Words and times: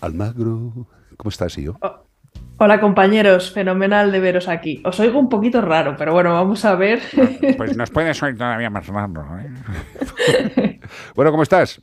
Almagro, 0.00 0.86
¿cómo 1.16 1.28
estás, 1.28 1.56
yo? 1.56 1.76
Oh, 1.82 2.04
hola 2.58 2.80
compañeros, 2.80 3.52
fenomenal 3.52 4.10
de 4.12 4.20
veros 4.20 4.48
aquí. 4.48 4.80
Os 4.84 4.98
oigo 5.00 5.18
un 5.18 5.28
poquito 5.28 5.60
raro, 5.60 5.94
pero 5.98 6.12
bueno, 6.12 6.32
vamos 6.32 6.64
a 6.64 6.74
ver. 6.74 7.00
Pues 7.56 7.76
nos 7.76 7.90
puedes 7.90 8.22
oír 8.22 8.36
todavía 8.36 8.70
más 8.70 8.86
raro. 8.86 9.26
¿eh? 9.38 10.80
bueno, 11.14 11.30
¿cómo 11.30 11.42
estás? 11.42 11.80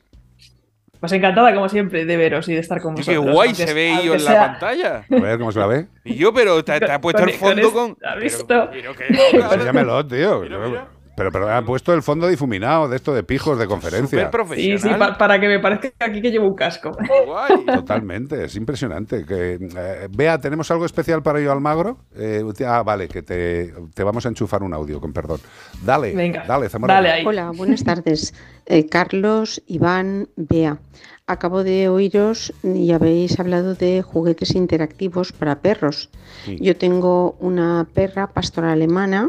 Pues 0.98 1.12
encantada, 1.12 1.54
como 1.54 1.68
siempre, 1.68 2.04
de 2.04 2.16
veros 2.16 2.48
y 2.48 2.54
de 2.54 2.58
estar 2.58 2.80
con 2.82 2.96
vosotros. 2.96 3.24
Qué 3.24 3.32
guay 3.32 3.54
se 3.54 3.72
ve 3.72 3.94
yo 4.04 4.14
en 4.14 4.20
sea- 4.20 4.32
la 4.32 4.46
pantalla. 4.50 5.04
A 5.16 5.20
ver 5.20 5.38
cómo 5.38 5.52
se 5.52 5.60
la 5.60 5.68
ve. 5.68 5.86
Y 6.04 6.16
yo, 6.16 6.34
pero 6.34 6.64
te, 6.64 6.80
te 6.80 6.90
ha 6.90 7.00
puesto 7.00 7.20
Con- 7.22 7.28
el 7.28 7.36
fondo 7.36 7.72
con 7.72 7.94
con. 7.94 7.96
es- 8.20 8.34
¿has 8.34 8.44
Pero- 8.48 8.68
visto? 8.68 8.68
pero 8.72 8.94
que 8.96 9.36
Enséñamelo, 9.38 10.04
tío. 10.04 10.40
Mira, 10.40 10.58
mira. 10.58 10.88
Pero, 11.18 11.32
pero 11.32 11.52
ha 11.52 11.60
puesto 11.62 11.92
el 11.92 12.02
fondo 12.02 12.28
difuminado 12.28 12.88
de 12.88 12.94
esto 12.96 13.12
de 13.12 13.24
pijos 13.24 13.58
de 13.58 13.66
conferencia. 13.66 14.24
Sí, 14.24 14.28
profesional. 14.30 14.78
sí, 14.80 14.88
pa- 14.98 15.18
para 15.18 15.40
que 15.40 15.48
me 15.48 15.58
parezca 15.58 16.06
aquí 16.06 16.22
que 16.22 16.30
llevo 16.30 16.46
un 16.46 16.54
casco. 16.54 16.92
Guay. 17.26 17.64
Totalmente, 17.74 18.44
es 18.44 18.54
impresionante. 18.54 19.24
Que, 19.26 19.54
eh, 19.54 20.08
Bea, 20.16 20.38
¿tenemos 20.38 20.70
algo 20.70 20.86
especial 20.86 21.20
para 21.22 21.40
yo 21.40 21.50
Almagro? 21.50 21.98
Eh, 22.16 22.42
ah, 22.66 22.82
vale, 22.84 23.08
que 23.08 23.22
te, 23.22 23.74
te 23.94 24.04
vamos 24.04 24.24
a 24.26 24.28
enchufar 24.28 24.62
un 24.62 24.72
audio, 24.72 25.00
con 25.00 25.12
perdón. 25.12 25.40
Dale, 25.84 26.14
Venga, 26.14 26.44
dale, 26.46 26.68
Zamora. 26.68 26.94
dale 26.94 27.10
ahí. 27.10 27.26
Hola, 27.26 27.50
buenas 27.50 27.82
tardes. 27.82 28.32
Eh, 28.66 28.86
Carlos, 28.86 29.60
Iván, 29.66 30.28
Bea. 30.36 30.78
Acabo 31.26 31.62
de 31.64 31.88
oíros 31.88 32.54
y 32.62 32.92
habéis 32.92 33.38
hablado 33.38 33.74
de 33.74 34.02
juguetes 34.02 34.54
interactivos 34.54 35.32
para 35.32 35.56
perros. 35.60 36.10
Sí. 36.44 36.56
Yo 36.60 36.76
tengo 36.76 37.32
una 37.40 37.86
perra 37.92 38.28
pastora 38.28 38.72
alemana 38.72 39.28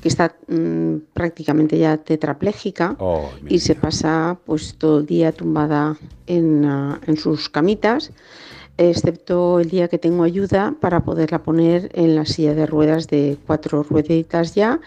que 0.00 0.08
está 0.08 0.34
mm, 0.48 0.96
prácticamente 1.12 1.78
ya 1.78 1.96
tetrapléjica 1.96 2.96
Oh, 2.98 3.30
mi 3.42 3.54
y 3.54 3.58
se 3.58 3.74
pasa 3.74 4.38
pues 4.46 4.74
todo 4.76 5.00
el 5.00 5.06
día 5.06 5.32
tumbada 5.32 5.96
en, 6.26 6.64
ah, 6.64 7.00
en 7.06 7.16
sus 7.16 7.48
camitas, 7.48 8.10
excepto 8.76 9.60
el 9.60 9.68
día 9.68 9.88
que 9.88 9.98
tengo 9.98 10.22
ayuda 10.22 10.74
para 10.80 11.04
poderla 11.04 11.42
poner 11.42 11.90
en 11.94 12.14
la 12.16 12.24
silla 12.24 12.54
de 12.54 12.66
ruedas 12.66 13.08
de 13.08 13.36
cuatro 13.46 13.82
rueditas 13.82 14.54
ya 14.54 14.80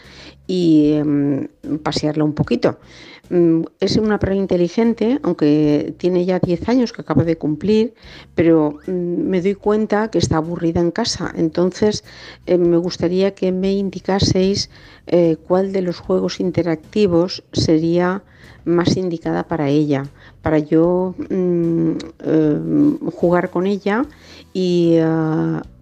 y 0.48 0.94
em, 0.94 1.48
pasearla 1.84 2.24
un 2.24 2.34
poquito. 2.34 2.80
Mm, 3.30 3.64
Es 3.80 3.96
una 3.98 4.20
perra 4.20 4.36
inteligente, 4.36 5.20
aunque 5.24 5.94
tiene 5.98 6.26
ya 6.26 6.40
10 6.40 6.68
años 6.68 6.92
que 6.92 7.02
acaba 7.02 7.24
de 7.24 7.38
cumplir, 7.38 7.94
pero 8.36 8.80
mm, 8.86 8.92
me 8.92 9.42
doy 9.42 9.56
cuenta 9.56 10.10
que 10.10 10.18
está 10.18 10.38
aburrida 10.38 10.82
en 10.82 10.92
casa. 10.92 11.32
Entonces, 11.36 12.04
eh, 12.46 12.58
me 12.58 12.78
gustaría 12.78 13.34
que 13.34 13.52
me 13.52 13.74
indicaseis 13.74 14.70
eh, 15.08 15.38
cuál 15.48 15.72
de 15.72 15.82
los 15.82 16.00
juegos 16.00 16.40
interactivos 16.40 17.44
sería 17.54 18.24
más 18.66 18.98
indicada 18.98 19.44
para 19.48 19.70
ella, 19.70 20.06
para 20.42 20.60
yo 20.60 21.16
mm, 21.30 21.92
eh, 22.26 22.60
jugar 23.16 23.50
con 23.50 23.68
ella 23.68 24.06
y 24.54 24.98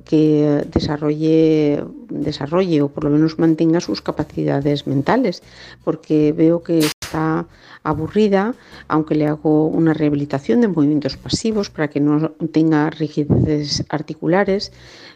que 0.06 0.66
desarrolle, 0.72 1.84
desarrolle 2.10 2.82
o 2.82 2.90
por 2.90 3.04
lo 3.06 3.10
menos 3.10 3.40
mantenga 3.40 3.80
sus 3.80 4.02
capacidades 4.02 4.88
mentales, 4.88 5.42
porque 5.84 6.34
veo 6.34 6.64
que 6.64 6.82
está 7.12 7.46
aburrida, 7.84 8.54
aunque 8.88 9.16
le 9.16 9.28
hago 9.28 9.68
una 9.68 9.94
rehabilitación 9.94 10.62
de 10.62 10.68
movimientos 10.70 11.18
pasivos 11.18 11.70
para 11.70 11.90
que 11.90 12.00
no 12.00 12.30
tenga 12.54 12.90
rigidez 12.90 13.84
articulares. 13.90 14.72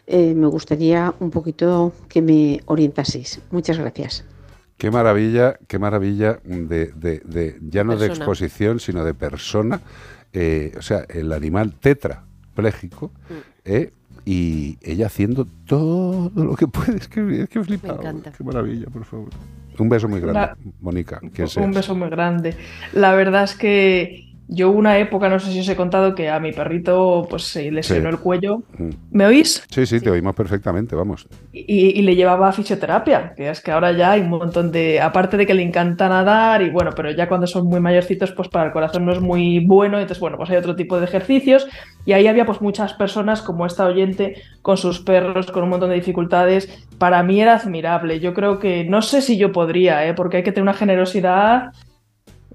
eh, 0.08 0.34
me 0.34 0.46
gustaría 0.46 1.12
un 1.18 1.30
poquito 1.32 1.92
que 2.08 2.22
me 2.22 2.60
orientaseis. 2.66 3.40
Muchas 3.50 3.76
gracias. 3.78 4.24
Qué 4.76 4.88
maravilla, 4.92 5.58
qué 5.66 5.80
maravilla 5.80 6.38
de, 6.44 6.92
de- 6.94 7.22
de- 7.24 7.58
ya 7.70 7.82
no 7.82 7.96
de 7.96 8.06
exposición, 8.06 8.78
sino 8.78 9.04
de 9.04 9.14
persona. 9.14 9.80
Eh, 10.32 10.72
o 10.78 10.82
sea, 10.82 11.06
el 11.08 11.32
animal 11.32 11.72
tetrapléjico 11.80 13.06
Mm. 13.08 13.32
eh, 13.64 13.90
y 14.26 14.76
ella 14.82 15.06
haciendo 15.06 15.46
todo 15.66 16.30
lo 16.34 16.56
que 16.56 16.66
puede. 16.66 16.96
Es 16.98 17.08
que, 17.08 17.42
es 17.42 17.48
que 17.48 17.62
flipado. 17.64 18.00
encanta. 18.00 18.32
Qué 18.32 18.42
maravilla, 18.44 18.86
por 18.88 19.04
favor. 19.04 19.28
Un 19.78 19.88
beso 19.88 20.08
muy 20.08 20.20
grande, 20.20 20.40
La- 20.40 20.56
Mónica. 20.80 21.20
Un 21.22 21.48
seas. 21.48 21.70
beso 21.74 21.94
muy 21.94 22.08
grande. 22.10 22.56
La 22.92 23.14
verdad 23.14 23.44
es 23.44 23.54
que 23.54 24.25
yo 24.48 24.70
una 24.70 24.98
época, 24.98 25.28
no 25.28 25.38
sé 25.38 25.50
si 25.52 25.60
os 25.60 25.68
he 25.68 25.76
contado, 25.76 26.14
que 26.14 26.28
a 26.30 26.38
mi 26.38 26.52
perrito 26.52 27.26
pues 27.28 27.42
se 27.44 27.70
lesionó 27.70 28.08
Sí. 28.10 28.14
el 28.16 28.20
cuello. 28.20 28.58
Mm. 28.78 28.90
¿Me 29.10 29.26
oís? 29.26 29.64
Sí, 29.70 29.86
sí, 29.86 30.00
te 30.00 30.10
oímos 30.10 30.34
perfectamente, 30.34 30.94
vamos. 30.94 31.26
Y, 31.52 31.98
y 31.98 32.02
le 32.02 32.14
llevaba 32.14 32.48
a 32.48 32.52
fisioterapia, 32.52 33.34
que 33.36 33.50
es 33.50 33.60
que 33.60 33.72
ahora 33.72 33.92
ya 33.92 34.12
hay 34.12 34.20
un 34.20 34.28
montón 34.30 34.70
de, 34.70 35.00
aparte 35.00 35.36
de 35.36 35.46
que 35.46 35.54
le 35.54 35.62
encanta 35.62 36.08
nadar 36.08 36.62
y 36.62 36.70
bueno, 36.70 36.90
pero 36.94 37.10
ya 37.10 37.28
cuando 37.28 37.46
son 37.46 37.66
muy 37.66 37.80
mayorcitos, 37.80 38.32
pues 38.32 38.48
para 38.48 38.66
el 38.66 38.72
corazón 38.72 39.04
no 39.04 39.12
es 39.12 39.20
muy 39.20 39.64
bueno, 39.66 39.98
entonces 39.98 40.20
bueno, 40.20 40.36
pues 40.36 40.50
hay 40.50 40.56
otro 40.56 40.76
tipo 40.76 40.98
de 40.98 41.06
ejercicios 41.06 41.66
y 42.04 42.12
ahí 42.12 42.26
había 42.28 42.46
pues 42.46 42.60
muchas 42.60 42.92
personas 42.94 43.42
como 43.42 43.66
esta 43.66 43.84
oyente 43.86 44.40
con 44.62 44.76
sus 44.76 45.00
perros, 45.00 45.50
con 45.50 45.64
un 45.64 45.70
montón 45.70 45.88
de 45.90 45.96
dificultades, 45.96 46.86
para 46.98 47.22
mí 47.22 47.40
era 47.40 47.54
admirable, 47.56 48.20
yo 48.20 48.32
creo 48.32 48.58
que 48.58 48.84
no 48.84 49.02
sé 49.02 49.22
si 49.22 49.36
yo 49.38 49.50
podría, 49.52 50.06
¿eh? 50.06 50.14
porque 50.14 50.38
hay 50.38 50.42
que 50.42 50.52
tener 50.52 50.62
una 50.62 50.74
generosidad. 50.74 51.72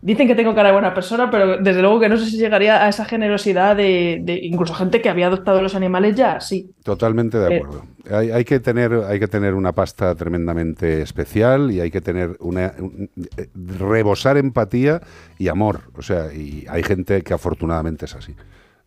Dicen 0.04 0.28
que 0.28 0.34
tengo 0.36 0.56
cara 0.56 0.70
de 0.70 0.74
buena 0.74 0.94
persona, 0.96 1.30
pero 1.30 1.58
desde 1.58 1.82
luego 1.82 2.00
que 2.00 2.10
no 2.10 2.18
sé 2.18 2.26
si 2.26 2.38
llegaría 2.38 2.84
a 2.84 2.90
esa 2.90 3.06
generosidad 3.06 3.76
de, 3.76 4.20
de 4.24 4.40
incluso 4.42 4.74
gente 4.74 5.00
que 5.02 5.10
había 5.10 5.28
adoptado 5.28 5.62
los 5.62 5.76
animales 5.76 6.16
ya, 6.16 6.40
sí. 6.40 6.72
Totalmente 6.84 7.38
de 7.38 7.54
Eh. 7.54 7.58
acuerdo. 7.58 7.84
Hay, 8.10 8.32
hay 8.32 8.44
que 8.44 8.60
tener, 8.60 8.92
hay 9.08 9.20
que 9.20 9.28
tener 9.28 9.54
una 9.54 9.74
pasta 9.74 10.16
tremendamente 10.16 11.04
especial 11.04 11.72
y 11.72 11.82
hay 11.82 11.92
que 11.92 12.02
tener 12.02 12.36
una 12.40 12.74
un- 12.80 13.10
eh, 13.38 13.48
rebosar 13.54 14.38
empatía 14.38 15.02
y 15.38 15.50
amor. 15.50 15.82
O 15.96 16.02
sea, 16.02 16.34
y 16.34 16.66
hay 16.68 16.82
gente 16.82 17.22
que 17.22 17.34
afortunadamente 17.36 18.06
es 18.06 18.16
así. 18.16 18.36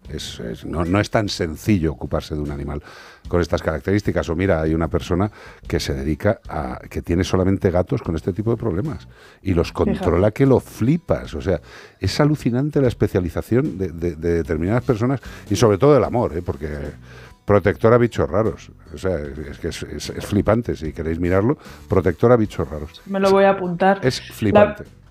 Es, 0.09 0.38
es- 0.41 0.65
no, 0.65 0.84
no 0.84 1.00
es 1.00 1.10
tan 1.10 1.28
sencillo 1.28 1.92
ocuparse 1.92 2.34
de 2.34 2.41
un 2.41 2.50
animal 2.50 2.82
con 3.28 3.41
estas 3.41 3.62
características. 3.62 4.28
O 4.28 4.37
mira, 4.37 4.60
hay 4.60 4.75
una 4.75 4.88
persona 4.88 5.31
que 5.66 5.81
se 5.81 5.94
dedica 5.94 6.41
a 6.48 6.78
que 6.91 7.00
tiene 7.03 7.25
solamente 7.25 7.70
gatos 7.70 8.03
con 8.03 8.14
este 8.14 8.32
tipo 8.32 8.50
de 8.50 8.56
problemas 8.56 9.09
y 9.43 9.54
los 9.54 9.72
controla 9.72 10.31
que 10.31 10.44
lo 10.47 10.60
flipas. 10.60 11.32
O 11.34 11.41
sea, 11.41 11.60
es 11.98 12.20
alucinante 12.20 12.81
la 12.82 12.88
especialización 12.88 13.78
de, 13.78 13.88
de- 13.93 14.16
de 14.16 14.34
determinadas 14.34 14.84
personas 14.84 15.20
y 15.48 15.56
sobre 15.56 15.78
todo 15.78 15.97
el 15.97 16.04
amor, 16.04 16.37
¿eh? 16.37 16.43
porque 16.44 16.69
protectora 17.44 17.98
bichos 17.98 18.28
raros. 18.28 18.70
O 18.94 18.98
sea, 18.98 19.19
es 19.19 19.59
que 19.59 19.69
es, 19.69 19.82
es- 19.82 20.12
flipante. 20.26 20.76
Si 20.76 20.93
queréis 20.93 21.19
mirarlo, 21.19 21.56
protectora 21.88 22.37
bichos 22.37 22.69
raros. 22.69 23.00
Me 23.06 23.20
lo 23.20 23.31
voy 23.31 23.44
a 23.44 23.50
apuntar. 23.50 24.00
Es 24.03 24.20
flipante. 24.20 24.84
La 24.84 25.03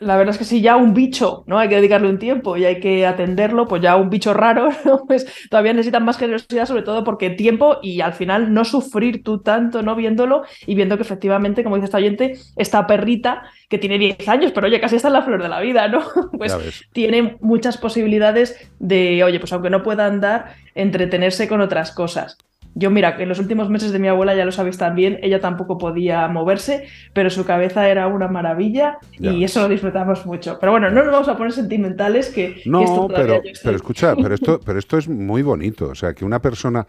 verdad 0.00 0.34
es 0.34 0.38
que 0.38 0.44
si 0.44 0.60
ya 0.60 0.76
un 0.76 0.94
bicho, 0.94 1.44
¿no? 1.46 1.58
Hay 1.58 1.68
que 1.68 1.76
dedicarle 1.76 2.08
un 2.08 2.18
tiempo 2.18 2.56
y 2.56 2.64
hay 2.64 2.80
que 2.80 3.06
atenderlo, 3.06 3.66
pues 3.66 3.82
ya 3.82 3.96
un 3.96 4.10
bicho 4.10 4.34
raro, 4.34 4.70
¿no? 4.84 5.04
Pues 5.06 5.26
todavía 5.50 5.72
necesitan 5.72 6.04
más 6.04 6.18
generosidad, 6.18 6.66
sobre 6.66 6.82
todo 6.82 7.04
porque 7.04 7.30
tiempo 7.30 7.78
y 7.82 8.00
al 8.00 8.12
final 8.12 8.52
no 8.52 8.64
sufrir 8.64 9.22
tú 9.22 9.40
tanto, 9.40 9.82
¿no? 9.82 9.94
Viéndolo 9.94 10.42
y 10.66 10.74
viendo 10.74 10.96
que 10.96 11.02
efectivamente, 11.02 11.64
como 11.64 11.76
dice 11.76 11.86
esta 11.86 11.98
oyente, 11.98 12.38
esta 12.56 12.86
perrita 12.86 13.44
que 13.68 13.78
tiene 13.78 13.98
10 13.98 14.28
años, 14.28 14.52
pero 14.52 14.66
oye, 14.66 14.80
casi 14.80 14.96
está 14.96 15.08
en 15.08 15.14
la 15.14 15.22
flor 15.22 15.42
de 15.42 15.48
la 15.48 15.60
vida, 15.60 15.88
¿no? 15.88 16.02
Pues 16.36 16.54
tiene 16.92 17.38
muchas 17.40 17.78
posibilidades 17.78 18.70
de, 18.78 19.24
oye, 19.24 19.40
pues 19.40 19.52
aunque 19.52 19.70
no 19.70 19.82
pueda 19.82 20.06
andar, 20.06 20.54
entretenerse 20.74 21.48
con 21.48 21.60
otras 21.60 21.92
cosas. 21.92 22.36
Yo, 22.78 22.90
mira, 22.90 23.16
que 23.16 23.22
en 23.22 23.30
los 23.30 23.38
últimos 23.38 23.70
meses 23.70 23.90
de 23.90 23.98
mi 23.98 24.06
abuela, 24.06 24.34
ya 24.34 24.44
lo 24.44 24.52
sabéis 24.52 24.76
también, 24.76 25.18
ella 25.22 25.40
tampoco 25.40 25.78
podía 25.78 26.28
moverse, 26.28 26.86
pero 27.14 27.30
su 27.30 27.46
cabeza 27.46 27.88
era 27.88 28.06
una 28.06 28.28
maravilla 28.28 28.98
Ya 29.18 29.32
y 29.32 29.44
eso 29.44 29.62
lo 29.62 29.68
disfrutamos 29.68 30.26
mucho. 30.26 30.58
Pero 30.60 30.72
bueno, 30.72 30.90
no 30.90 31.02
nos 31.02 31.10
vamos 31.10 31.28
a 31.28 31.38
poner 31.38 31.52
sentimentales, 31.52 32.28
que, 32.28 32.52
que 32.52 32.60
esto 32.60 32.70
No, 32.70 33.08
pero, 33.08 33.40
pero 33.64 33.76
escucha, 33.76 34.14
pero 34.14 34.34
esto, 34.34 34.60
pero 34.66 34.78
esto 34.78 34.98
es 34.98 35.08
muy 35.08 35.40
bonito. 35.40 35.88
O 35.88 35.94
sea, 35.94 36.12
que 36.12 36.26
una 36.26 36.42
persona, 36.42 36.86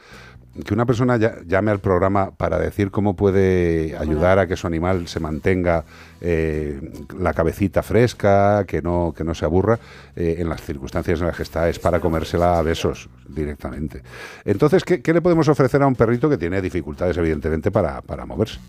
que 0.66 0.74
una 0.74 0.86
persona 0.86 1.18
llame 1.46 1.72
al 1.72 1.80
programa 1.80 2.32
para 2.32 2.60
decir 2.60 2.92
cómo 2.92 3.16
puede 3.16 3.96
ayudar 3.98 4.40
a 4.40 4.48
que 4.48 4.56
su 4.56 4.68
animal 4.68 5.08
se 5.08 5.20
mantenga 5.20 5.86
eh, 6.22 6.80
la 7.20 7.34
cabecita 7.34 7.84
fresca, 7.84 8.66
que 8.66 8.82
no, 8.82 9.14
que 9.16 9.24
no 9.24 9.36
se 9.36 9.46
aburra, 9.46 9.80
eh, 10.16 10.36
en 10.40 10.50
las 10.50 10.62
circunstancias 10.62 11.20
en 11.20 11.28
las 11.28 11.36
que 11.36 11.44
está, 11.44 11.70
es 11.70 11.80
para 11.80 12.00
comérsela 12.00 12.60
a 12.60 12.62
besos 12.62 13.10
directamente. 13.28 14.02
Entonces, 14.46 14.84
¿qué, 14.84 15.02
qué 15.02 15.14
le 15.14 15.22
podemos 15.22 15.48
ofrecer 15.48 15.82
a 15.82 15.88
un 15.88 15.96
perrito 15.96 16.30
que 16.30 16.38
tiene 16.38 16.62
dificultades, 16.62 17.18
evidentemente, 17.18 17.72
para, 17.72 18.02
para 18.02 18.26
moverse? 18.26 18.60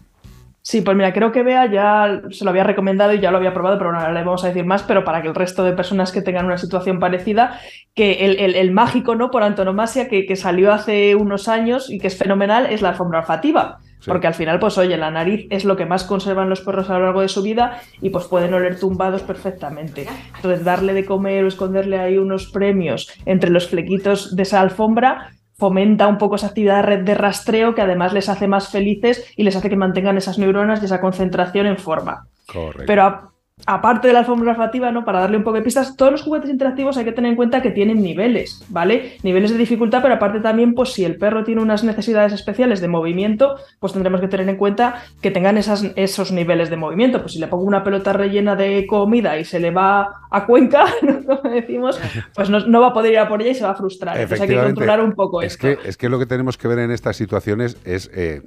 Sí, 0.70 0.82
pues 0.82 0.94
mira, 0.98 1.14
creo 1.14 1.32
que 1.32 1.42
Bea 1.42 1.64
ya 1.64 2.20
se 2.30 2.44
lo 2.44 2.50
había 2.50 2.62
recomendado 2.62 3.14
y 3.14 3.20
ya 3.20 3.30
lo 3.30 3.38
había 3.38 3.54
probado, 3.54 3.78
pero 3.78 3.90
no 3.90 4.12
le 4.12 4.22
vamos 4.22 4.44
a 4.44 4.48
decir 4.48 4.66
más, 4.66 4.82
pero 4.82 5.02
para 5.02 5.22
que 5.22 5.28
el 5.28 5.34
resto 5.34 5.64
de 5.64 5.72
personas 5.72 6.12
que 6.12 6.20
tengan 6.20 6.44
una 6.44 6.58
situación 6.58 6.98
parecida, 7.00 7.58
que 7.94 8.26
el, 8.26 8.38
el- 8.38 8.54
el 8.54 8.70
mágico, 8.70 9.14
¿no? 9.14 9.30
Por 9.30 9.42
antonomasia, 9.42 10.08
que, 10.10 10.26
que 10.26 10.36
salió 10.36 10.70
hace 10.70 11.14
unos 11.14 11.48
años 11.48 11.88
y 11.88 11.98
que 11.98 12.08
es 12.08 12.18
fenomenal, 12.18 12.66
es 12.66 12.82
la 12.82 12.90
alfombra 12.90 13.20
olfativa. 13.20 13.78
Sí. 14.00 14.10
Porque 14.10 14.26
al 14.26 14.34
final, 14.34 14.58
pues 14.58 14.76
oye, 14.76 14.98
la 14.98 15.10
nariz 15.10 15.46
es 15.48 15.64
lo 15.64 15.74
que 15.74 15.86
más 15.86 16.04
conservan 16.04 16.50
los 16.50 16.60
perros 16.60 16.90
a 16.90 16.98
lo 16.98 17.04
largo 17.06 17.22
de 17.22 17.28
su 17.28 17.42
vida 17.42 17.80
y 18.02 18.10
pues 18.10 18.26
pueden 18.26 18.52
oler 18.52 18.78
tumbados 18.78 19.22
perfectamente. 19.22 20.06
Entonces, 20.36 20.64
darle 20.66 20.92
de 20.92 21.06
comer 21.06 21.44
o 21.44 21.48
esconderle 21.48 21.98
ahí 21.98 22.18
unos 22.18 22.46
premios 22.50 23.10
entre 23.24 23.48
los 23.48 23.68
flequitos 23.68 24.36
de 24.36 24.42
esa 24.42 24.60
alfombra 24.60 25.30
fomenta 25.58 26.06
un 26.06 26.18
poco 26.18 26.36
esa 26.36 26.46
actividad 26.48 26.86
de 27.00 27.14
rastreo 27.14 27.74
que 27.74 27.82
además 27.82 28.12
les 28.12 28.28
hace 28.28 28.46
más 28.46 28.68
felices 28.68 29.32
y 29.36 29.42
les 29.42 29.56
hace 29.56 29.68
que 29.68 29.76
mantengan 29.76 30.16
esas 30.16 30.38
neuronas 30.38 30.80
y 30.80 30.84
esa 30.84 31.00
concentración 31.00 31.66
en 31.66 31.78
forma. 31.78 32.26
Correcto. 32.46 32.84
Pero 32.86 33.02
a- 33.02 33.32
aparte 33.66 34.08
de 34.08 34.14
la 34.14 34.20
alfombra 34.20 34.52
olfativa, 34.52 34.90
¿no? 34.90 35.04
Para 35.04 35.20
darle 35.20 35.36
un 35.36 35.44
poco 35.44 35.56
de 35.56 35.62
pistas, 35.62 35.96
todos 35.96 36.12
los 36.12 36.22
juguetes 36.22 36.50
interactivos 36.50 36.96
hay 36.96 37.04
que 37.04 37.12
tener 37.12 37.30
en 37.30 37.36
cuenta 37.36 37.62
que 37.62 37.70
tienen 37.70 38.02
niveles, 38.02 38.64
¿vale? 38.68 39.18
Niveles 39.22 39.50
de 39.50 39.58
dificultad, 39.58 40.02
pero 40.02 40.14
aparte 40.14 40.40
también, 40.40 40.74
pues 40.74 40.92
si 40.92 41.04
el 41.04 41.16
perro 41.16 41.44
tiene 41.44 41.60
unas 41.60 41.84
necesidades 41.84 42.32
especiales 42.32 42.80
de 42.80 42.88
movimiento, 42.88 43.56
pues 43.78 43.92
tendremos 43.92 44.20
que 44.20 44.28
tener 44.28 44.48
en 44.48 44.56
cuenta 44.56 45.02
que 45.20 45.30
tengan 45.30 45.58
esas, 45.58 45.84
esos 45.96 46.32
niveles 46.32 46.70
de 46.70 46.76
movimiento. 46.76 47.20
Pues 47.20 47.32
si 47.32 47.38
le 47.38 47.48
pongo 47.48 47.64
una 47.64 47.84
pelota 47.84 48.12
rellena 48.12 48.56
de 48.56 48.86
comida 48.86 49.38
y 49.38 49.44
se 49.44 49.60
le 49.60 49.70
va 49.70 50.22
a 50.30 50.46
Cuenca, 50.46 50.86
como 51.26 51.54
decimos, 51.54 52.00
pues 52.34 52.50
no, 52.50 52.60
no 52.60 52.80
va 52.80 52.88
a 52.88 52.92
poder 52.92 53.12
ir 53.12 53.18
a 53.18 53.28
por 53.28 53.42
ella 53.42 53.50
y 53.50 53.54
se 53.54 53.64
va 53.64 53.70
a 53.70 53.74
frustrar. 53.74 54.16
Entonces 54.16 54.40
hay 54.40 54.48
que 54.48 54.62
controlar 54.62 55.00
un 55.00 55.12
poco 55.12 55.42
es 55.42 55.52
esto. 55.52 55.66
Que, 55.66 55.88
es 55.88 55.96
que 55.96 56.08
lo 56.08 56.18
que 56.18 56.26
tenemos 56.26 56.56
que 56.56 56.68
ver 56.68 56.78
en 56.78 56.90
estas 56.90 57.16
situaciones 57.16 57.76
es, 57.84 58.10
eh, 58.14 58.42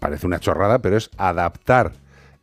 parece 0.00 0.26
una 0.26 0.40
chorrada, 0.40 0.80
pero 0.80 0.96
es 0.96 1.10
adaptar 1.16 1.92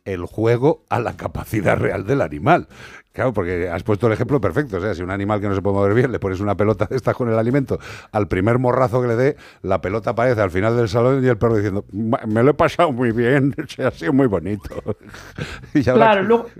el 0.04 0.26
juego 0.26 0.84
a 0.90 1.00
la 1.00 1.16
capacidad 1.16 1.76
real 1.78 2.06
del 2.06 2.20
animal. 2.22 2.68
Claro, 3.12 3.32
porque 3.32 3.68
has 3.68 3.84
puesto 3.84 4.08
el 4.08 4.12
ejemplo 4.12 4.40
perfecto. 4.40 4.78
O 4.78 4.80
sea, 4.80 4.94
si 4.94 5.02
un 5.02 5.10
animal 5.10 5.40
que 5.40 5.48
no 5.48 5.54
se 5.54 5.62
puede 5.62 5.76
mover 5.76 5.94
bien 5.94 6.10
le 6.12 6.18
pones 6.18 6.40
una 6.40 6.56
pelota 6.56 6.86
de 6.86 6.96
estas 6.96 7.14
con 7.16 7.28
el 7.30 7.38
alimento, 7.38 7.78
al 8.12 8.26
primer 8.28 8.58
morrazo 8.58 9.00
que 9.00 9.08
le 9.08 9.16
dé, 9.16 9.36
la 9.62 9.80
pelota 9.80 10.10
aparece 10.10 10.40
al 10.40 10.50
final 10.50 10.76
del 10.76 10.88
salón 10.88 11.24
y 11.24 11.28
el 11.28 11.38
perro 11.38 11.56
diciendo, 11.56 11.84
"Ma- 11.92 12.20
me 12.26 12.42
lo 12.42 12.50
he 12.50 12.54
pasado 12.54 12.92
muy 12.92 13.12
bien, 13.12 13.54
o 13.64 13.68
sea, 13.68 13.88
ha 13.88 13.90
sido 13.92 14.12
muy 14.12 14.26
bonito. 14.26 14.74
Y 15.74 15.82
Claro, 15.92 16.22
luego, 16.24 16.50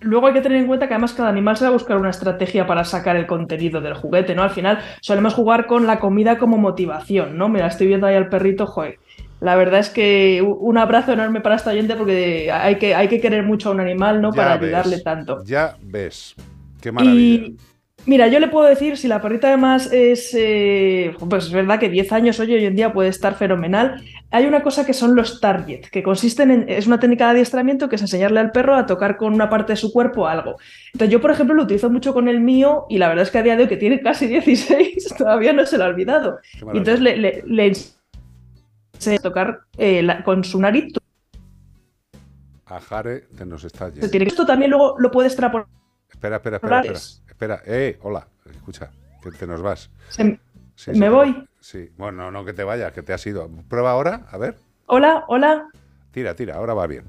luego 0.00 0.26
hay 0.26 0.34
que 0.34 0.40
tener 0.42 0.58
en 0.58 0.66
cuenta 0.66 0.88
que 0.88 0.94
además 0.94 1.14
cada 1.14 1.28
animal 1.28 1.56
se 1.56 1.64
va 1.64 1.70
a 1.70 1.72
buscar 1.72 1.96
una 1.96 2.10
estrategia 2.10 2.66
para 2.66 2.84
sacar 2.84 3.16
el 3.16 3.26
contenido 3.26 3.80
del 3.80 3.94
juguete, 3.94 4.34
¿no? 4.34 4.42
Al 4.42 4.50
final 4.50 4.80
solemos 5.00 5.34
jugar 5.34 5.66
con 5.66 5.86
la 5.86 6.00
comida 6.00 6.38
como 6.38 6.58
motivación, 6.58 7.36
¿no? 7.38 7.48
Mira, 7.48 7.68
estoy 7.68 7.86
viendo 7.86 8.06
ahí 8.06 8.16
al 8.16 8.28
perrito, 8.28 8.66
joder. 8.66 8.98
La 9.42 9.56
verdad 9.56 9.80
es 9.80 9.90
que 9.90 10.40
un 10.40 10.78
abrazo 10.78 11.12
enorme 11.12 11.40
para 11.40 11.56
esta 11.56 11.70
oyente 11.70 11.96
porque 11.96 12.52
hay 12.52 12.76
que, 12.76 12.94
hay 12.94 13.08
que 13.08 13.20
querer 13.20 13.42
mucho 13.42 13.70
a 13.70 13.72
un 13.72 13.80
animal, 13.80 14.22
¿no? 14.22 14.30
Ya 14.30 14.36
para 14.36 14.56
ves, 14.56 14.62
ayudarle 14.68 15.00
tanto. 15.00 15.42
Ya 15.44 15.76
ves. 15.82 16.36
Qué 16.80 16.92
maravilla. 16.92 17.46
Y 17.46 17.56
mira, 18.06 18.28
yo 18.28 18.38
le 18.38 18.46
puedo 18.46 18.68
decir, 18.68 18.96
si 18.96 19.08
la 19.08 19.20
perrita 19.20 19.48
además 19.48 19.92
es, 19.92 20.32
eh, 20.38 21.16
pues 21.28 21.46
es 21.46 21.52
verdad 21.52 21.80
que 21.80 21.88
10 21.88 22.12
años 22.12 22.38
hoy, 22.38 22.54
hoy 22.54 22.66
en 22.66 22.76
día 22.76 22.92
puede 22.92 23.08
estar 23.08 23.34
fenomenal. 23.34 24.00
Hay 24.30 24.46
una 24.46 24.62
cosa 24.62 24.86
que 24.86 24.94
son 24.94 25.16
los 25.16 25.40
target, 25.40 25.86
que 25.90 26.04
consisten 26.04 26.52
en, 26.52 26.68
es 26.68 26.86
una 26.86 27.00
técnica 27.00 27.24
de 27.24 27.32
adiestramiento 27.32 27.88
que 27.88 27.96
es 27.96 28.02
enseñarle 28.02 28.38
al 28.38 28.52
perro 28.52 28.76
a 28.76 28.86
tocar 28.86 29.16
con 29.16 29.34
una 29.34 29.50
parte 29.50 29.72
de 29.72 29.76
su 29.76 29.92
cuerpo 29.92 30.28
algo. 30.28 30.54
Entonces 30.92 31.10
yo, 31.10 31.20
por 31.20 31.32
ejemplo, 31.32 31.56
lo 31.56 31.64
utilizo 31.64 31.90
mucho 31.90 32.14
con 32.14 32.28
el 32.28 32.38
mío 32.40 32.86
y 32.88 32.98
la 32.98 33.08
verdad 33.08 33.24
es 33.24 33.32
que 33.32 33.38
a 33.38 33.42
día 33.42 33.56
de 33.56 33.64
hoy, 33.64 33.68
que 33.68 33.76
tiene 33.76 34.00
casi 34.00 34.28
16, 34.28 35.14
todavía 35.18 35.52
no 35.52 35.66
se 35.66 35.78
lo 35.78 35.82
ha 35.82 35.88
olvidado. 35.88 36.38
Entonces 36.72 37.00
le, 37.00 37.16
le, 37.16 37.42
le 37.44 37.72
tocar 39.22 39.60
eh, 39.76 40.02
la- 40.02 40.22
con 40.24 40.44
su 40.44 40.60
nariz. 40.60 40.92
A 42.66 42.80
Jare 42.80 43.20
te 43.36 43.44
nos 43.44 43.64
está 43.64 43.88
yendo. 43.90 44.06
Esto 44.06 44.46
también 44.46 44.70
luego 44.70 44.96
lo 44.98 45.10
puedes 45.10 45.32
extrapolar. 45.32 45.66
Espera, 46.08 46.36
espera, 46.36 46.56
espera, 46.56 46.80
espera. 46.80 46.98
Espera, 47.28 47.62
eh, 47.66 47.98
hola, 48.02 48.26
escucha, 48.50 48.90
que 49.22 49.30
te 49.32 49.46
nos 49.46 49.60
vas. 49.62 49.90
Se- 50.08 50.40
Sí, 50.74 50.90
¿Me 50.92 51.10
voy? 51.10 51.46
Sí, 51.60 51.90
bueno, 51.98 52.30
no 52.30 52.44
que 52.44 52.54
te 52.54 52.64
vayas, 52.64 52.92
que 52.92 53.02
te 53.02 53.12
has 53.12 53.24
ido. 53.26 53.48
Prueba 53.68 53.90
ahora, 53.92 54.26
a 54.30 54.38
ver. 54.38 54.56
Hola, 54.86 55.24
hola. 55.28 55.68
Tira, 56.10 56.34
tira, 56.34 56.56
ahora 56.56 56.72
va 56.74 56.86
bien. 56.86 57.04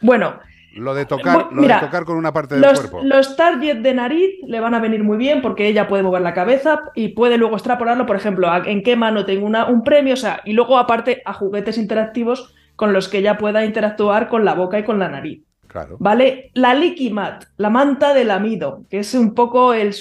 Bueno, 0.00 0.38
Lo 0.74 0.94
de 0.94 1.06
tocar, 1.06 1.48
lo 1.52 1.60
mira, 1.62 1.76
de 1.80 1.86
tocar 1.86 2.04
con 2.04 2.16
una 2.16 2.32
parte 2.32 2.54
del 2.54 2.62
Los, 2.62 2.80
cuerpo. 2.80 3.02
los 3.04 3.36
target 3.36 3.78
de 3.78 3.94
nariz 3.94 4.30
le 4.46 4.60
van 4.60 4.74
a 4.74 4.80
venir 4.80 5.04
muy 5.04 5.18
bien 5.18 5.42
porque 5.42 5.66
ella 5.66 5.88
puede 5.88 6.02
mover 6.02 6.22
la 6.22 6.34
cabeza 6.34 6.80
y 6.94 7.08
puede 7.08 7.36
luego 7.38 7.56
extrapolarlo, 7.56 8.06
por 8.06 8.16
ejemplo, 8.16 8.48
a 8.48 8.58
en 8.64 8.82
qué 8.82 8.96
mano 8.96 9.24
tengo 9.24 9.46
una, 9.46 9.66
un 9.66 9.82
premio, 9.82 10.14
o 10.14 10.16
sea, 10.16 10.40
y 10.44 10.52
luego 10.52 10.78
aparte 10.78 11.22
a 11.24 11.32
juguetes 11.32 11.78
interactivos 11.78 12.54
con 12.76 12.92
los 12.92 13.08
que 13.08 13.18
ella 13.18 13.38
pueda 13.38 13.64
interactuar 13.64 14.28
con 14.28 14.44
la 14.44 14.54
boca 14.54 14.78
y 14.78 14.84
con 14.84 14.98
la 14.98 15.08
nariz. 15.08 15.42
¿Vale? 15.98 16.50
La 16.54 16.74
Licky 16.74 17.10
Mat, 17.10 17.44
la 17.56 17.70
manta 17.70 18.14
del 18.14 18.30
amido, 18.30 18.84
que 18.90 18.98
es 19.00 19.14
un 19.14 19.34
poco 19.34 19.74
el 19.74 19.92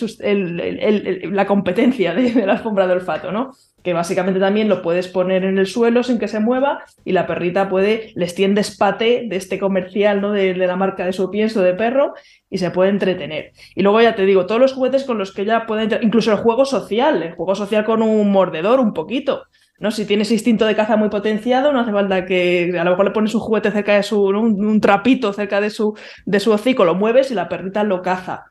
la 1.33 1.45
competencia 1.45 2.13
de, 2.13 2.45
la 2.45 2.53
alfombra 2.53 2.87
de 2.87 2.93
olfato, 2.93 3.31
¿no? 3.31 3.51
Que 3.83 3.93
básicamente 3.93 4.39
también 4.39 4.69
lo 4.69 4.81
puedes 4.83 5.07
poner 5.07 5.43
en 5.43 5.57
el 5.57 5.65
suelo 5.65 6.03
sin 6.03 6.19
que 6.19 6.27
se 6.27 6.39
mueva 6.39 6.83
y 7.03 7.13
la 7.13 7.25
perrita 7.25 7.67
puede, 7.67 8.11
les 8.15 8.35
tiendes 8.35 8.77
paté 8.77 9.25
de 9.27 9.35
este 9.35 9.57
comercial, 9.57 10.21
¿no? 10.21 10.31
De, 10.31 10.53
la 10.55 10.75
marca 10.75 11.05
de 11.05 11.13
su 11.13 11.31
pienso 11.31 11.61
de 11.61 11.73
perro 11.73 12.13
y 12.49 12.59
se 12.59 12.69
puede 12.69 12.91
entretener. 12.91 13.53
Y 13.75 13.81
luego 13.81 14.01
ya 14.01 14.15
te 14.15 14.25
digo, 14.25 14.45
todos 14.45 14.61
los 14.61 14.73
juguetes 14.73 15.03
con 15.03 15.17
los 15.17 15.33
que 15.33 15.41
ella 15.43 15.65
puede, 15.65 15.83
inter- 15.83 16.03
incluso 16.03 16.31
el 16.31 16.37
juego 16.37 16.65
social, 16.65 17.23
el 17.23 17.33
juego 17.33 17.55
social 17.55 17.83
con 17.85 18.01
un 18.01 18.31
mordedor 18.31 18.79
un 18.79 18.93
poquito. 18.93 19.43
¿No? 19.81 19.89
Si 19.89 20.05
tienes 20.05 20.31
instinto 20.31 20.65
de 20.65 20.75
caza 20.75 20.95
muy 20.95 21.09
potenciado, 21.09 21.73
no 21.73 21.79
hace 21.79 21.91
falta 21.91 22.25
que 22.25 22.71
a 22.79 22.83
lo 22.83 22.91
mejor 22.91 23.05
le 23.05 23.11
pones 23.11 23.33
un 23.33 23.41
juguete 23.41 23.71
cerca 23.71 23.95
de 23.95 24.03
su, 24.03 24.23
un, 24.23 24.79
trapito 24.79 25.33
cerca 25.33 25.59
de 25.59 25.71
su, 25.71 25.97
de 26.25 26.39
su 26.39 26.51
hocico, 26.51 26.85
lo 26.85 26.93
mueves 26.93 27.31
y 27.31 27.33
la 27.33 27.49
perrita 27.49 27.83
lo 27.83 28.03
caza. 28.03 28.45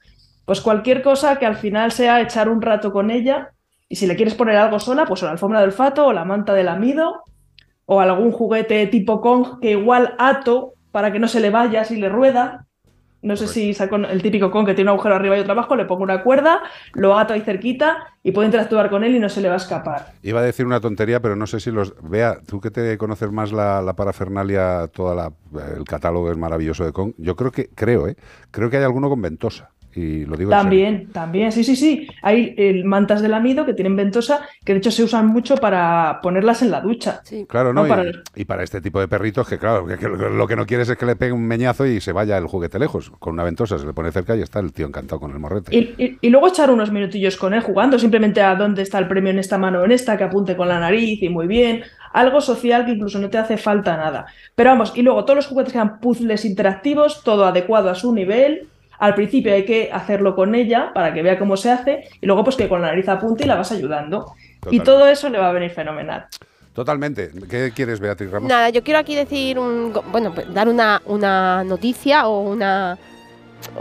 Pues 0.44 0.60
cualquier 0.60 1.02
cosa 1.02 1.38
que 1.38 1.46
al 1.46 1.54
final 1.54 1.92
sea 1.92 2.20
echar 2.20 2.48
un 2.48 2.60
rato 2.60 2.92
con 2.92 3.12
ella 3.12 3.52
y 3.88 3.94
si 3.94 4.08
le 4.08 4.16
quieres 4.16 4.34
poner 4.34 4.56
algo 4.56 4.80
sola, 4.80 5.06
pues 5.06 5.22
o 5.22 5.26
la 5.26 5.32
alfombra 5.32 5.60
del 5.60 5.68
olfato 5.68 6.06
o 6.06 6.12
la 6.12 6.24
manta 6.24 6.52
del 6.52 6.66
amido 6.66 7.22
o 7.86 8.00
algún 8.00 8.32
juguete 8.32 8.88
tipo 8.88 9.20
Kong 9.20 9.60
que 9.60 9.70
igual 9.70 10.16
ato 10.18 10.72
para 10.90 11.12
que 11.12 11.20
no 11.20 11.28
se 11.28 11.38
le 11.38 11.50
vaya 11.50 11.84
si 11.84 11.94
le 11.96 12.08
rueda. 12.08 12.66
No 13.22 13.36
sé 13.36 13.48
si 13.48 13.74
saco 13.74 13.96
el 13.96 14.22
típico 14.22 14.50
Kong 14.50 14.66
que 14.66 14.74
tiene 14.74 14.90
un 14.90 14.94
agujero 14.94 15.14
arriba 15.14 15.36
y 15.36 15.40
otro 15.40 15.52
abajo, 15.52 15.76
le 15.76 15.84
pongo 15.84 16.02
una 16.02 16.22
cuerda, 16.22 16.62
lo 16.94 17.18
ato 17.18 17.34
ahí 17.34 17.42
cerquita 17.42 18.14
y 18.22 18.32
puedo 18.32 18.46
interactuar 18.46 18.88
con 18.88 19.04
él 19.04 19.14
y 19.14 19.18
no 19.18 19.28
se 19.28 19.40
le 19.42 19.48
va 19.48 19.54
a 19.54 19.58
escapar. 19.58 20.12
Iba 20.22 20.40
a 20.40 20.42
decir 20.42 20.64
una 20.64 20.80
tontería, 20.80 21.20
pero 21.20 21.36
no 21.36 21.46
sé 21.46 21.60
si 21.60 21.70
los. 21.70 21.94
Vea, 22.02 22.38
tú 22.46 22.60
que 22.60 22.70
te 22.70 22.96
conoces 22.96 23.30
más 23.30 23.52
la, 23.52 23.82
la 23.82 23.94
parafernalia, 23.94 24.88
toda 24.88 25.14
la, 25.14 25.32
el 25.76 25.84
catálogo 25.84 26.30
es 26.30 26.38
maravilloso 26.38 26.84
de 26.84 26.92
Kong. 26.92 27.12
Yo 27.18 27.36
creo 27.36 27.50
que, 27.50 27.68
creo, 27.68 28.08
¿eh? 28.08 28.16
Creo 28.50 28.70
que 28.70 28.78
hay 28.78 28.84
alguno 28.84 29.08
con 29.08 29.20
ventosa. 29.20 29.70
Y 29.94 30.24
lo 30.24 30.36
digo. 30.36 30.50
También, 30.50 31.08
también, 31.12 31.50
sí, 31.50 31.64
sí, 31.64 31.74
sí. 31.74 32.06
Hay 32.22 32.54
eh, 32.56 32.82
mantas 32.84 33.22
del 33.22 33.34
amido 33.34 33.66
que 33.66 33.74
tienen 33.74 33.96
ventosa, 33.96 34.46
que 34.64 34.72
de 34.72 34.78
hecho 34.78 34.90
se 34.92 35.02
usan 35.02 35.26
mucho 35.26 35.56
para 35.56 36.20
ponerlas 36.22 36.62
en 36.62 36.70
la 36.70 36.80
ducha. 36.80 37.20
Sí. 37.24 37.44
Claro, 37.48 37.72
¿no? 37.72 37.80
No, 37.80 37.86
Y- 37.86 37.90
para- 37.90 38.04
y, 38.36 38.44
para 38.44 38.62
este 38.62 38.80
tipo 38.80 39.00
de 39.00 39.08
perritos, 39.08 39.48
que 39.48 39.58
claro, 39.58 39.86
que, 39.86 39.96
que 39.96 40.08
lo, 40.08 40.46
que 40.46 40.54
no 40.56 40.64
quieres 40.66 40.88
es 40.88 40.96
que 40.96 41.06
le 41.06 41.16
pegue 41.16 41.32
un 41.32 41.44
meñazo 41.46 41.86
y 41.86 42.00
se 42.00 42.12
vaya 42.12 42.38
el 42.38 42.46
juguete 42.46 42.78
lejos. 42.78 43.10
Con 43.18 43.34
una 43.34 43.42
ventosa 43.44 43.78
se 43.78 43.86
le 43.86 43.92
pone 43.92 44.12
cerca 44.12 44.36
y 44.36 44.42
está 44.42 44.60
el 44.60 44.72
tío 44.72 44.86
encantado 44.86 45.20
con 45.20 45.32
el 45.32 45.38
morrete. 45.40 45.74
Y, 45.76 45.94
y- 45.98 46.18
y 46.20 46.30
luego 46.30 46.46
echar 46.48 46.70
unos 46.70 46.92
minutillos 46.92 47.36
con 47.36 47.52
él 47.54 47.60
jugando, 47.60 47.98
simplemente 47.98 48.40
a 48.42 48.54
dónde 48.54 48.82
está 48.82 48.98
el 48.98 49.08
premio 49.08 49.30
en 49.30 49.38
esta 49.40 49.58
mano 49.58 49.80
o 49.80 49.84
en 49.84 49.92
esta, 49.92 50.16
que 50.16 50.24
apunte 50.24 50.56
con 50.56 50.68
la 50.68 50.78
nariz 50.78 51.20
y 51.22 51.28
muy 51.28 51.46
bien. 51.48 51.82
Algo 52.12 52.40
social 52.40 52.84
que 52.86 52.92
incluso 52.92 53.18
no 53.18 53.28
te 53.30 53.38
hace 53.38 53.56
falta 53.56 53.96
nada. 53.96 54.26
Pero 54.54 54.70
vamos, 54.70 54.92
y 54.96 55.02
luego 55.02 55.24
todos 55.24 55.36
los 55.36 55.46
juguetes 55.46 55.72
que 55.72 55.78
sean 55.78 56.00
puzzles 56.00 56.44
interactivos, 56.44 57.22
todo 57.24 57.44
adecuado 57.44 57.90
a 57.90 57.94
su 57.94 58.12
nivel. 58.14 58.68
Al 59.00 59.14
principio 59.14 59.52
hay 59.52 59.64
que 59.64 59.90
hacerlo 59.92 60.36
con 60.36 60.54
ella 60.54 60.92
para 60.94 61.12
que 61.12 61.22
vea 61.22 61.38
cómo 61.38 61.56
se 61.56 61.70
hace 61.70 62.08
y 62.20 62.26
luego 62.26 62.44
pues 62.44 62.56
que 62.56 62.68
con 62.68 62.82
la 62.82 62.88
nariz 62.88 63.08
apunte 63.08 63.44
y 63.44 63.46
la 63.46 63.56
vas 63.56 63.72
ayudando. 63.72 64.34
Y 64.70 64.80
todo 64.80 65.08
eso 65.08 65.30
le 65.30 65.38
va 65.38 65.48
a 65.48 65.52
venir 65.52 65.70
fenomenal. 65.70 66.26
Totalmente. 66.74 67.30
¿Qué 67.48 67.72
quieres, 67.74 67.98
Beatriz 67.98 68.30
Ramos? 68.30 68.48
Nada, 68.48 68.68
yo 68.68 68.84
quiero 68.84 69.00
aquí 69.00 69.16
decir, 69.16 69.58
un, 69.58 69.92
bueno, 70.12 70.32
pues 70.34 70.52
dar 70.52 70.68
una, 70.68 71.00
una 71.06 71.64
noticia 71.64 72.28
o 72.28 72.42
una, 72.42 72.98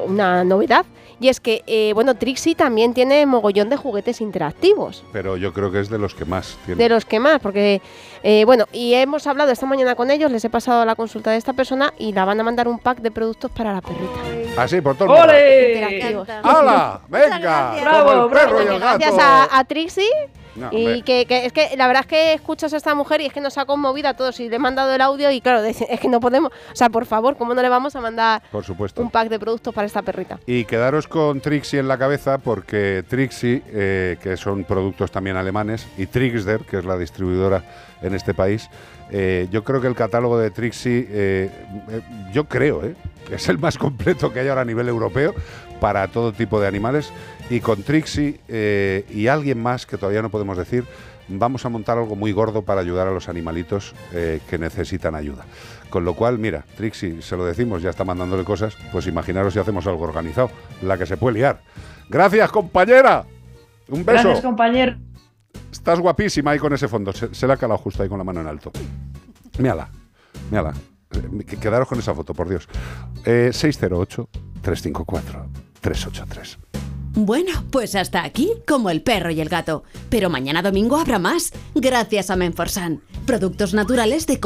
una 0.08 0.44
novedad. 0.46 0.86
Y 1.20 1.28
es 1.28 1.42
que, 1.42 1.64
eh, 1.68 1.92
bueno, 1.94 2.16
Trixie 2.16 2.56
también 2.56 2.94
tiene 2.94 3.26
mogollón 3.26 3.70
de 3.70 3.76
juguetes 3.76 4.22
interactivos. 4.22 5.04
Pero 5.12 5.36
yo 5.36 5.52
creo 5.52 5.70
que 5.70 5.82
es 5.82 5.90
de 5.90 5.98
los 5.98 6.16
que 6.16 6.24
más 6.24 6.58
tiene. 6.66 6.82
De 6.82 6.88
los 6.88 7.04
que 7.04 7.20
más, 7.20 7.42
porque, 7.42 7.82
eh, 8.24 8.46
bueno, 8.46 8.68
y 8.72 8.94
hemos 8.94 9.28
hablado 9.28 9.52
esta 9.52 9.66
mañana 9.66 9.96
con 9.96 10.12
ellos, 10.12 10.32
les 10.32 10.46
he 10.46 10.50
pasado 10.50 10.86
la 10.86 10.96
consulta 10.96 11.32
de 11.32 11.38
esta 11.38 11.52
persona 11.52 11.94
y 11.98 12.14
la 12.14 12.24
van 12.24 12.40
a 12.40 12.44
mandar 12.44 12.70
un 12.70 12.80
pack 12.80 13.02
de 13.02 13.12
productos 13.12 13.52
para 13.52 13.74
la 13.74 13.82
perrita. 13.82 14.39
Así, 14.58 14.82
por 14.82 14.96
todo 14.96 15.16
el 15.16 15.20
mundo. 15.20 16.26
¡Hala! 16.44 17.02
¡Venga! 17.08 17.40
gracias. 17.40 17.82
Bravo, 17.86 18.10
Como 18.12 18.26
el 18.26 18.32
perro 18.32 18.56
bravo. 18.56 18.62
y 18.72 18.74
el 18.76 18.80
gato. 18.80 19.00
Gracias 19.00 19.20
a, 19.24 19.58
a 19.60 19.64
Trixie 19.64 20.10
No, 20.56 20.70
y 20.74 21.02
que, 21.04 21.26
que 21.26 21.46
es 21.46 21.54
que 21.54 21.78
la 21.78 21.88
verdad 21.88 22.02
es 22.02 22.08
que 22.08 22.34
escuchas 22.34 22.74
a 22.74 22.78
esta 22.78 22.94
mujer 22.94 23.22
y 23.22 23.28
es 23.28 23.34
que 23.34 23.40
nos 23.40 23.58
ha 23.58 23.66
conmovido 23.66 24.10
a 24.10 24.16
todos 24.16 24.38
y 24.42 24.50
le 24.50 24.58
he 24.58 24.60
mandado 24.60 24.94
el 24.94 25.00
audio 25.00 25.32
y 25.32 25.40
claro, 25.40 25.64
es 25.64 26.00
que 26.00 26.08
no 26.10 26.20
podemos, 26.20 26.52
o 26.52 26.76
sea, 26.76 26.90
por 26.90 27.06
favor, 27.06 27.38
¿cómo 27.38 27.54
no 27.54 27.62
le 27.62 27.70
vamos 27.70 27.96
a 27.96 28.02
mandar 28.02 28.42
por 28.52 28.66
supuesto. 28.66 29.02
un 29.02 29.10
pack 29.10 29.30
de 29.30 29.40
productos 29.40 29.74
para 29.74 29.88
esta 29.88 30.02
perrita? 30.02 30.40
Y 30.46 30.66
quedaros 30.66 31.08
con 31.08 31.40
Trixie 31.40 31.80
en 31.80 31.88
la 31.88 31.98
cabeza 31.98 32.38
porque 32.40 33.04
Trixie, 33.08 33.64
eh, 33.68 34.18
que 34.22 34.36
son 34.36 34.66
productos 34.66 35.10
también 35.12 35.38
alemanes, 35.38 35.88
y 35.98 36.06
Trixder, 36.08 36.62
que 36.62 36.80
es 36.80 36.86
la 36.86 36.98
distribuidora 36.98 37.64
en 38.02 38.14
este 38.14 38.34
país, 38.34 38.70
eh, 39.12 39.48
yo 39.52 39.64
creo 39.64 39.80
que 39.82 39.88
el 39.88 39.96
catálogo 39.96 40.38
de 40.38 40.52
Trixie, 40.52 41.08
eh, 41.10 41.50
eh, 41.90 42.02
yo 42.34 42.46
creo, 42.46 42.84
eh, 42.84 42.96
es 43.32 43.50
el 43.50 43.58
más 43.58 43.78
completo 43.78 44.32
que 44.32 44.40
hay 44.40 44.48
ahora 44.48 44.62
a 44.62 44.66
nivel 44.66 44.88
europeo 44.88 45.34
para 45.80 46.08
todo 46.08 46.34
tipo 46.34 46.60
de 46.60 46.68
animales. 46.68 47.12
Y 47.50 47.62
con 47.62 47.84
Trixie 47.84 48.40
eh, 48.48 49.06
y 49.10 49.28
alguien 49.28 49.62
más 49.62 49.86
que 49.86 49.98
todavía 49.98 50.22
no 50.22 50.30
podemos 50.30 50.58
decir, 50.58 50.86
vamos 51.28 51.66
a 51.66 51.70
montar 51.70 51.98
algo 51.98 52.16
muy 52.16 52.32
gordo 52.32 52.64
para 52.64 52.82
ayudar 52.82 53.08
a 53.08 53.12
los 53.12 53.30
animalitos 53.30 53.96
eh, 54.14 54.40
que 54.50 54.58
necesitan 54.58 55.16
ayuda. 55.16 55.46
Con 55.90 56.06
lo 56.06 56.14
cual, 56.14 56.38
mira, 56.38 56.66
Trixie, 56.78 57.22
se 57.22 57.36
lo 57.36 57.46
decimos, 57.46 57.82
ya 57.82 57.90
está 57.90 58.04
mandándole 58.04 58.44
cosas, 58.44 58.76
pues 58.92 59.08
imaginaros 59.08 59.54
si 59.54 59.60
hacemos 59.60 59.88
algo 59.88 60.04
organizado, 60.04 60.52
la 60.82 60.98
que 60.98 61.06
se 61.06 61.18
puede 61.18 61.38
liar. 61.38 61.62
Gracias, 62.10 62.52
compañera. 62.52 63.26
Un 63.88 64.06
beso. 64.06 64.24
Gracias, 64.24 64.42
compañero. 64.42 64.98
Estás 65.72 66.00
guapísima 66.00 66.52
ahí 66.52 66.60
con 66.60 66.74
ese 66.74 66.88
fondo. 66.88 67.12
Se, 67.14 67.34
se 67.34 67.48
la 67.48 67.56
ha 67.56 67.58
calado 67.58 67.80
justo 67.80 68.04
ahí 68.04 68.10
con 68.10 68.18
la 68.18 68.24
mano 68.24 68.42
en 68.42 68.48
alto. 68.48 68.72
Mírala, 69.58 69.90
mírala. 70.52 70.74
Eh, 71.12 71.44
que- 71.46 71.58
Quedaros 71.58 71.88
con 71.88 72.00
esa 72.00 72.14
foto, 72.14 72.34
por 72.34 72.50
Dios. 72.50 72.68
Eh, 73.26 73.50
608 73.54 74.30
354-383. 74.64 76.58
Bueno, 77.16 77.52
pues 77.72 77.96
hasta 77.96 78.24
aquí, 78.24 78.52
como 78.68 78.90
el 78.92 79.02
perro 79.02 79.32
y 79.32 79.42
el 79.42 79.50
gato. 79.50 79.84
Pero 80.10 80.30
mañana 80.30 80.62
domingo 80.62 80.96
habrá 80.98 81.18
más, 81.18 81.52
gracias 81.74 82.30
a 82.30 82.36
Menforsan. 82.36 83.02
Productos 83.26 83.74
naturales 83.74 84.28
de 84.28 84.38